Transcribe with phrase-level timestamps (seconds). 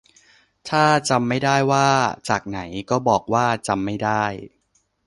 [0.69, 1.89] ถ้าจำไม่ได้ว่า
[2.29, 2.59] จากไหน
[2.89, 4.23] ก็บอกว่าจำไม่ได้